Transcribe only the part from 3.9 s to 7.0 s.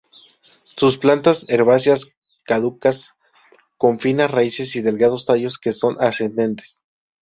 finas raíces y delgados tallos que son ascendentes.